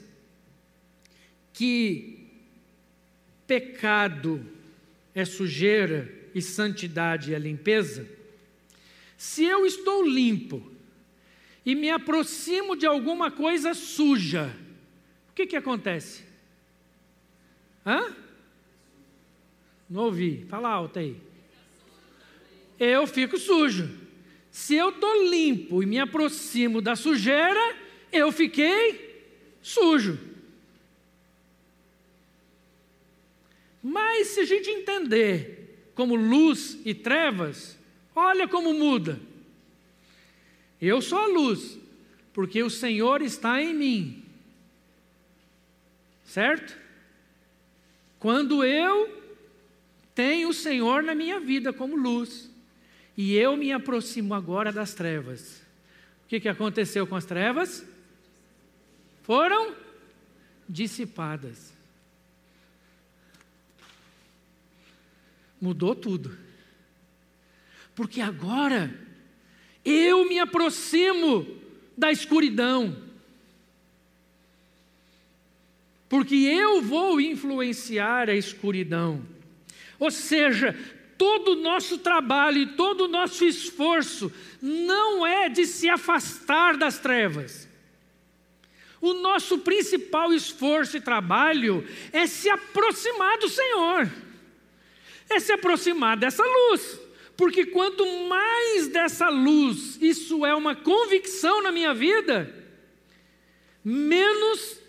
[1.53, 2.27] que
[3.45, 4.45] pecado
[5.13, 8.07] é sujeira e santidade é limpeza,
[9.17, 10.71] se eu estou limpo
[11.65, 14.53] e me aproximo de alguma coisa suja,
[15.29, 16.23] o que, que acontece?
[17.85, 18.15] Hã?
[19.89, 21.15] Não ouvi, fala alto aí.
[22.79, 23.89] Eu fico sujo.
[24.51, 27.75] Se eu estou limpo e me aproximo da sujeira,
[28.11, 29.23] eu fiquei
[29.61, 30.19] sujo.
[33.83, 37.77] Mas se a gente entender como luz e trevas,
[38.15, 39.19] olha como muda.
[40.81, 41.77] Eu sou a luz,
[42.31, 44.23] porque o Senhor está em mim.
[46.23, 46.77] Certo?
[48.19, 49.21] Quando eu
[50.15, 52.49] tenho o Senhor na minha vida como luz,
[53.17, 55.61] e eu me aproximo agora das trevas.
[56.23, 57.85] O que, que aconteceu com as trevas?
[59.23, 59.75] Foram
[60.67, 61.72] dissipadas.
[65.63, 66.37] Mudou tudo.
[67.95, 68.93] Porque agora
[69.85, 71.47] eu me aproximo
[71.97, 73.01] da escuridão.
[76.09, 79.25] Porque eu vou influenciar a escuridão.
[79.97, 80.77] Ou seja,
[81.17, 84.29] todo o nosso trabalho e todo o nosso esforço
[84.61, 87.69] não é de se afastar das trevas.
[88.99, 94.11] O nosso principal esforço e trabalho é se aproximar do Senhor,
[95.29, 96.99] é se aproximar dessa luz,
[97.35, 102.53] porque quanto mais dessa luz, isso é uma convicção na minha vida,
[103.83, 104.79] menos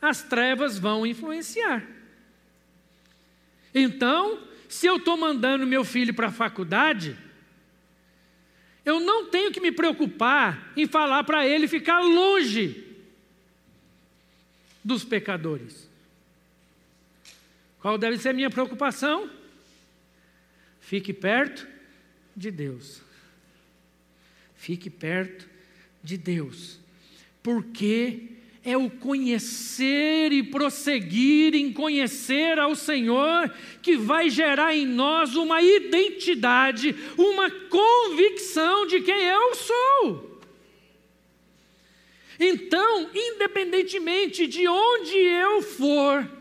[0.00, 1.86] as trevas vão influenciar.
[3.74, 7.16] Então, se eu estou mandando meu filho para a faculdade,
[8.84, 12.84] eu não tenho que me preocupar em falar para ele ficar longe
[14.82, 15.88] dos pecadores.
[17.80, 19.30] Qual deve ser a minha preocupação?
[20.88, 21.68] Fique perto
[22.34, 23.02] de Deus.
[24.56, 25.46] Fique perto
[26.02, 26.80] de Deus.
[27.42, 28.22] Porque
[28.64, 35.60] é o conhecer e prosseguir em conhecer ao Senhor que vai gerar em nós uma
[35.60, 40.40] identidade, uma convicção de quem eu sou.
[42.40, 46.37] Então, independentemente de onde eu for,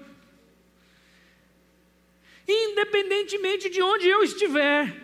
[2.48, 5.04] independentemente de onde eu estiver,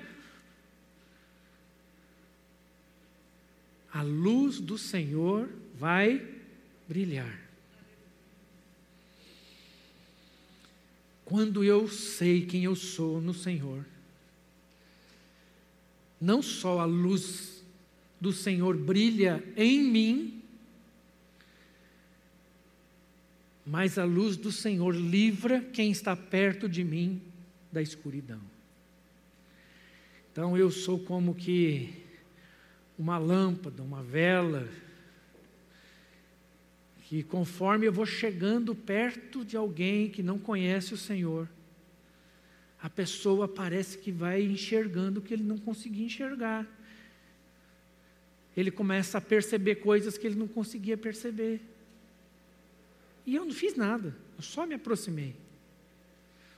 [3.91, 6.25] a luz do Senhor vai
[6.87, 7.41] brilhar.
[11.25, 13.85] Quando eu sei quem eu sou no Senhor,
[16.19, 17.63] não só a luz
[18.19, 20.41] do Senhor brilha em mim,
[23.65, 27.21] mas a luz do Senhor livra quem está perto de mim
[27.73, 28.39] da escuridão.
[30.31, 32.03] Então eu sou como que
[32.97, 34.69] uma lâmpada, uma vela,
[37.01, 41.49] que conforme eu vou chegando perto de alguém que não conhece o Senhor,
[42.79, 46.67] a pessoa parece que vai enxergando o que ele não conseguia enxergar.
[48.55, 51.59] Ele começa a perceber coisas que ele não conseguia perceber.
[53.25, 55.35] E eu não fiz nada, eu só me aproximei.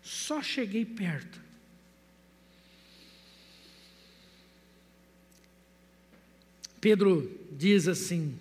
[0.06, 1.42] Só cheguei perto.
[6.80, 8.38] Pedro diz assim: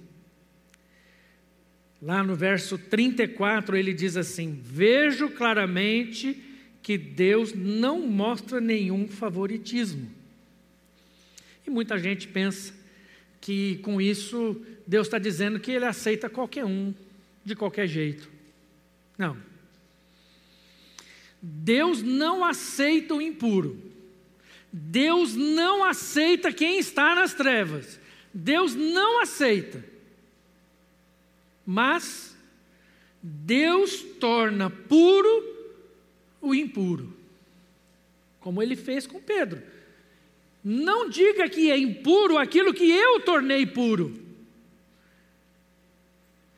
[2.02, 6.38] Lá no verso 34 ele diz assim: Vejo claramente
[6.82, 10.12] que Deus não mostra nenhum favoritismo.
[11.66, 12.74] E muita gente pensa
[13.40, 16.92] que com isso Deus está dizendo que ele aceita qualquer um,
[17.42, 18.30] de qualquer jeito.
[19.16, 19.53] Não.
[21.46, 23.78] Deus não aceita o impuro.
[24.72, 28.00] Deus não aceita quem está nas trevas.
[28.32, 29.84] Deus não aceita.
[31.66, 32.34] Mas
[33.22, 35.52] Deus torna puro
[36.40, 37.14] o impuro,
[38.40, 39.62] como ele fez com Pedro.
[40.62, 44.18] Não diga que é impuro aquilo que eu tornei puro.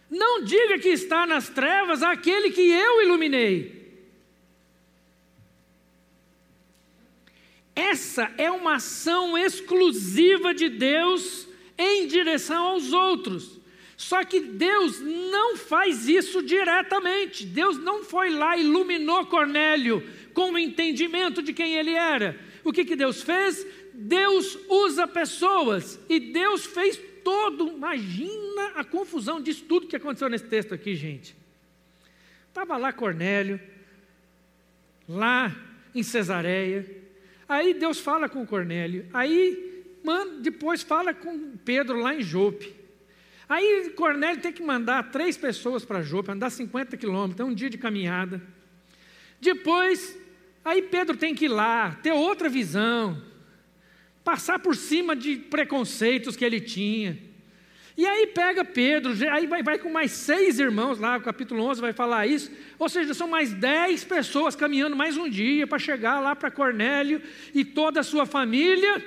[0.09, 3.76] Não diga que está nas trevas aquele que eu iluminei.
[7.77, 11.47] Essa é uma ação exclusiva de Deus
[11.77, 13.61] em direção aos outros.
[13.99, 17.45] Só que Deus não faz isso diretamente.
[17.45, 20.03] Deus não foi lá e iluminou Cornélio
[20.33, 22.39] com o entendimento de quem ele era.
[22.65, 23.67] O que, que Deus fez?
[23.93, 27.69] Deus usa pessoas e Deus fez todo.
[27.69, 31.37] Imagina a confusão disso tudo que aconteceu nesse texto aqui, gente.
[32.49, 33.61] Estava lá Cornélio,
[35.07, 35.55] lá
[35.95, 37.06] em Cesareia,
[37.49, 39.07] Aí Deus fala com Cornélio.
[39.13, 39.85] Aí
[40.41, 42.75] depois fala com Pedro lá em Jope.
[43.49, 47.71] Aí Cornélio tem que mandar três pessoas para Jope, andar 50 quilômetros, é um dia
[47.71, 48.43] de caminhada.
[49.41, 50.19] Depois,
[50.65, 53.23] aí Pedro tem que ir lá, ter outra visão,
[54.25, 57.19] passar por cima de preconceitos que ele tinha.
[57.97, 61.81] E aí pega Pedro, aí vai, vai, com mais seis irmãos lá, o capítulo 11
[61.81, 62.51] vai falar isso.
[62.79, 67.23] Ou seja, são mais dez pessoas caminhando mais um dia para chegar lá para Cornélio
[67.55, 69.03] e toda a sua família.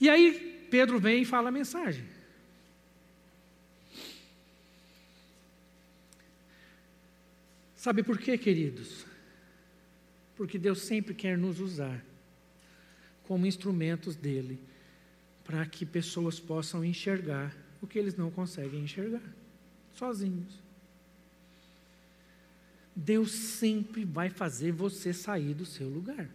[0.00, 2.04] E aí Pedro vem e fala a mensagem.
[7.74, 9.06] Sabe por quê, queridos?
[10.36, 12.04] Porque Deus sempre quer nos usar
[13.24, 14.60] como instrumentos dele
[15.42, 19.22] para que pessoas possam enxergar o que eles não conseguem enxergar,
[19.94, 20.58] sozinhos.
[22.94, 26.28] Deus sempre vai fazer você sair do seu lugar.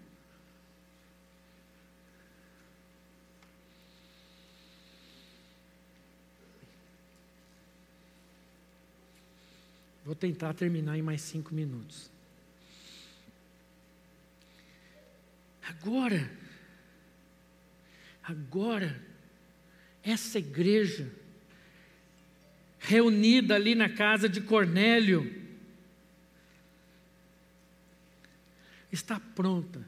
[10.06, 12.10] Vou tentar terminar em mais cinco minutos.
[15.62, 16.30] Agora,
[18.22, 19.02] agora,
[20.02, 21.12] essa igreja
[22.84, 25.42] reunida ali na casa de Cornélio,
[28.92, 29.82] está pronta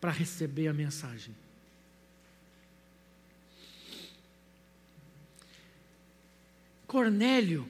[0.00, 1.34] para receber a mensagem.
[6.88, 7.68] Cornélio,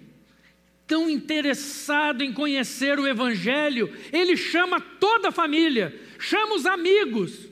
[0.86, 7.48] tão interessado em conhecer o Evangelho, ele chama toda a família, chama os amigos,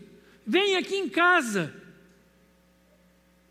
[0.47, 1.76] vem aqui em casa.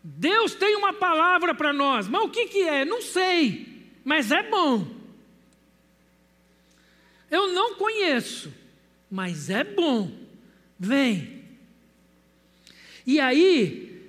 [0.08, 2.84] Deus tem uma palavra para nós, mas o que, que é?
[2.84, 4.86] Não sei, mas é bom.
[7.28, 8.54] Eu não conheço,
[9.10, 10.16] mas é bom.
[10.78, 11.44] Vem.
[13.04, 14.08] E aí,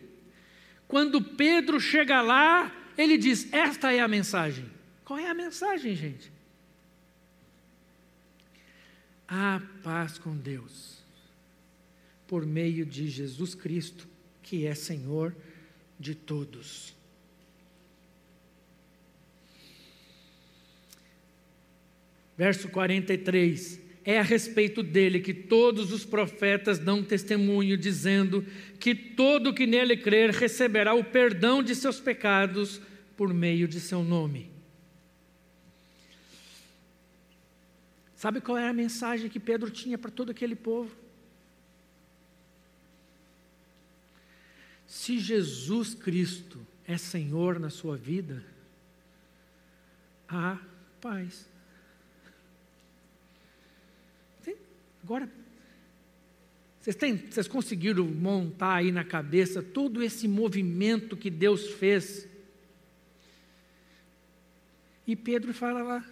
[0.87, 4.69] quando Pedro chega lá, ele diz: Esta é a mensagem.
[5.03, 6.31] Qual é a mensagem, gente?
[9.27, 11.03] A paz com Deus,
[12.27, 14.07] por meio de Jesus Cristo,
[14.43, 15.35] que é Senhor
[15.99, 16.95] de todos.
[22.37, 23.81] Verso 43.
[24.05, 28.45] É a respeito dele que todos os profetas dão testemunho, dizendo
[28.79, 32.79] que todo que nele crer receberá o perdão de seus pecados
[33.17, 34.49] por meio de seu nome.
[38.15, 40.95] Sabe qual era a mensagem que Pedro tinha para todo aquele povo?
[44.87, 48.43] Se Jesus Cristo é Senhor na sua vida,
[50.27, 50.57] há
[51.01, 51.45] paz.
[55.03, 55.31] Agora,
[56.81, 62.27] vocês, têm, vocês conseguiram montar aí na cabeça todo esse movimento que Deus fez?
[65.05, 66.05] E Pedro fala lá: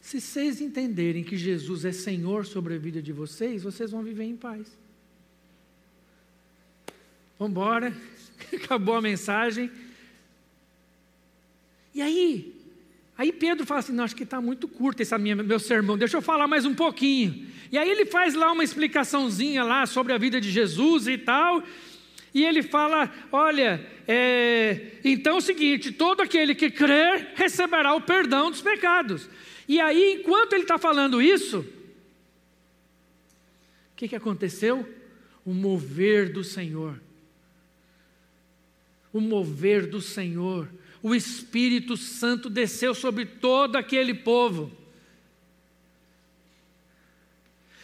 [0.00, 4.24] se vocês entenderem que Jesus é Senhor sobre a vida de vocês, vocês vão viver
[4.24, 4.76] em paz.
[7.38, 7.92] Vamos embora,
[8.54, 9.70] acabou a mensagem.
[11.94, 12.54] E aí,
[13.18, 16.22] aí Pedro fala assim: não, acho que está muito curto esse meu sermão, deixa eu
[16.22, 17.48] falar mais um pouquinho.
[17.72, 21.62] E aí ele faz lá uma explicaçãozinha lá sobre a vida de Jesus e tal.
[22.32, 28.00] E ele fala: olha, é, então é o seguinte: todo aquele que crer receberá o
[28.00, 29.28] perdão dos pecados.
[29.66, 31.60] E aí, enquanto ele está falando isso,
[33.92, 34.88] o que, que aconteceu?
[35.44, 37.00] O mover do Senhor
[39.14, 40.68] o mover do Senhor.
[41.00, 44.72] O Espírito Santo desceu sobre todo aquele povo.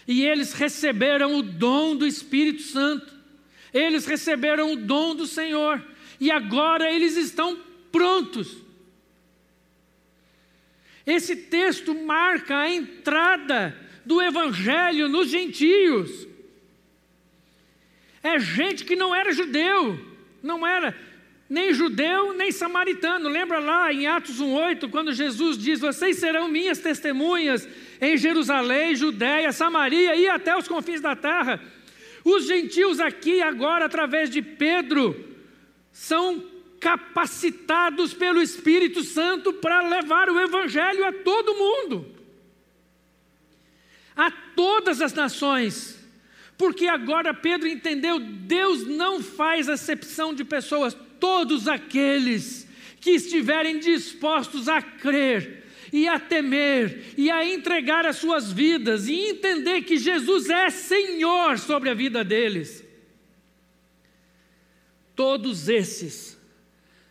[0.09, 3.15] E eles receberam o dom do Espírito Santo.
[3.73, 5.81] Eles receberam o dom do Senhor.
[6.19, 7.63] E agora eles estão
[7.93, 8.57] prontos.
[11.07, 16.27] Esse texto marca a entrada do Evangelho nos gentios.
[18.21, 19.99] É gente que não era judeu,
[20.43, 21.10] não era
[21.51, 23.29] nem judeu, nem samaritano.
[23.29, 27.69] Lembra lá em Atos 1,8, quando Jesus diz: Vocês serão minhas testemunhas
[28.01, 31.61] em Jerusalém, Judéia, Samaria e até os confins da terra.
[32.25, 35.29] Os gentios aqui, agora, através de Pedro,
[35.91, 36.41] são
[36.79, 42.07] capacitados pelo Espírito Santo para levar o Evangelho a todo mundo,
[44.15, 46.00] a todas as nações.
[46.61, 52.69] Porque agora Pedro entendeu: Deus não faz acepção de pessoas, todos aqueles
[53.01, 59.15] que estiverem dispostos a crer e a temer e a entregar as suas vidas e
[59.31, 62.85] entender que Jesus é Senhor sobre a vida deles.
[65.17, 66.39] Todos esses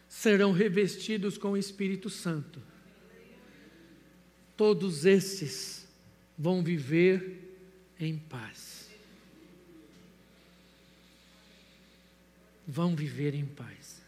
[0.08, 2.62] serão revestidos com o Espírito Santo.
[4.56, 5.88] Todos esses
[6.38, 7.58] vão viver
[8.00, 8.69] em paz.
[12.70, 14.00] Vão viver em paz.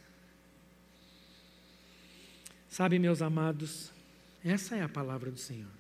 [2.70, 3.91] Sabe, meus amados,
[4.45, 5.72] essa é a palavra do Senhor.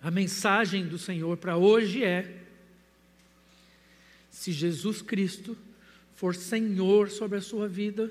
[0.00, 2.42] A mensagem do Senhor para hoje é:
[4.30, 5.56] se Jesus Cristo
[6.14, 8.10] for Senhor sobre a sua vida,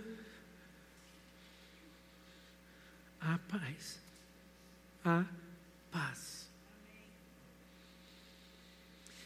[3.19, 3.99] há paz.
[5.03, 5.25] Há
[5.91, 6.26] paz.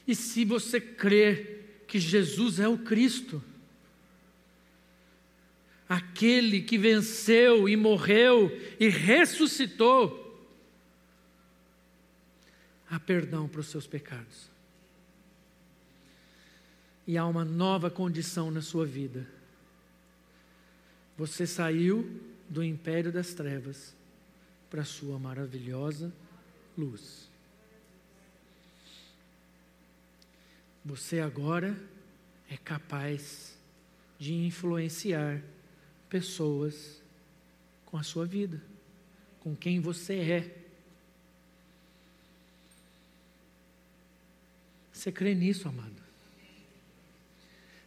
[0.07, 3.43] E se você crer que Jesus é o Cristo,
[5.87, 8.49] aquele que venceu e morreu
[8.79, 10.19] e ressuscitou,
[12.89, 14.49] há perdão para os seus pecados.
[17.05, 19.27] E há uma nova condição na sua vida.
[21.17, 23.95] Você saiu do império das trevas
[24.69, 26.13] para a sua maravilhosa
[26.77, 27.30] luz.
[30.83, 31.77] Você agora
[32.49, 33.57] é capaz
[34.17, 35.41] de influenciar
[36.09, 37.01] pessoas
[37.85, 38.61] com a sua vida,
[39.39, 40.57] com quem você é.
[44.91, 46.01] Você crê nisso, amado?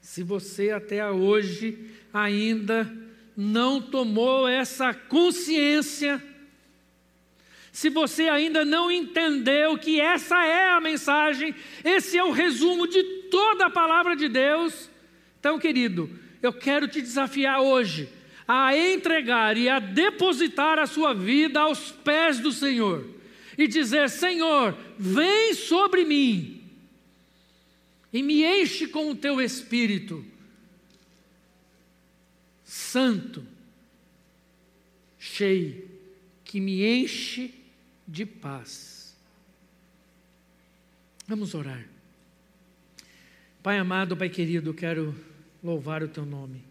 [0.01, 2.92] Se você até hoje ainda
[3.36, 6.22] não tomou essa consciência,
[7.74, 11.52] se você ainda não entendeu que essa é a mensagem,
[11.82, 13.02] esse é o resumo de
[13.32, 14.88] toda a palavra de Deus,
[15.40, 16.08] então, querido,
[16.40, 18.08] eu quero te desafiar hoje
[18.46, 23.04] a entregar e a depositar a sua vida aos pés do Senhor
[23.58, 26.62] e dizer: Senhor, vem sobre mim
[28.12, 30.24] e me enche com o teu espírito
[32.62, 33.44] santo,
[35.18, 35.90] cheio,
[36.44, 37.63] que me enche
[38.14, 39.12] de paz.
[41.26, 41.84] Vamos orar.
[43.60, 45.12] Pai amado, Pai querido, quero
[45.62, 46.62] louvar o teu nome,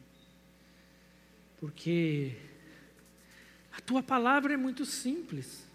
[1.59, 2.31] porque
[3.75, 5.67] a tua palavra é muito simples.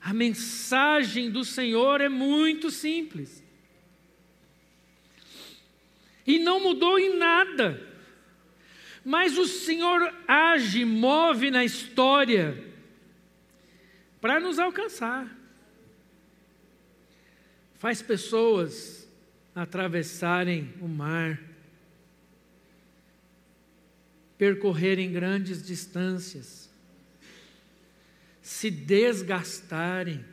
[0.00, 3.44] A mensagem do Senhor é muito simples.
[6.26, 7.86] E não mudou em nada.
[9.04, 12.69] Mas o Senhor age, move na história
[14.20, 15.36] para nos alcançar.
[17.74, 19.08] Faz pessoas
[19.54, 21.40] atravessarem o mar,
[24.36, 26.70] percorrerem grandes distâncias,
[28.42, 30.24] se desgastarem,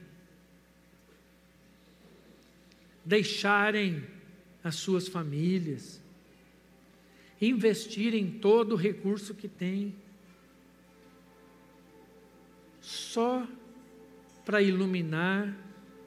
[3.06, 4.06] deixarem
[4.64, 6.02] as suas famílias,
[7.40, 9.96] investirem todo o recurso que têm,
[12.82, 13.48] só
[14.48, 15.54] para iluminar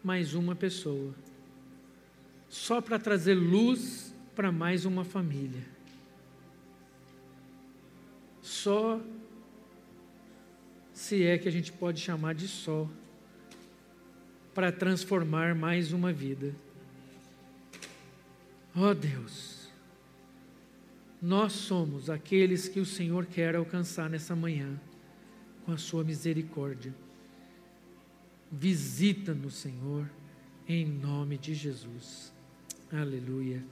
[0.02, 1.14] mais uma pessoa,
[2.48, 5.62] só para trazer luz para mais uma família,
[8.40, 8.98] só
[10.94, 12.88] se é que a gente pode chamar de só,
[14.54, 16.54] para transformar mais uma vida.
[18.74, 19.68] Ó oh Deus,
[21.20, 24.80] nós somos aqueles que o Senhor quer alcançar nessa manhã
[25.66, 26.94] com a sua misericórdia.
[28.50, 30.10] Visita-nos, Senhor,
[30.66, 32.32] em nome de Jesus.
[32.92, 33.64] Aleluia.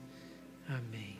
[0.67, 1.18] Amém.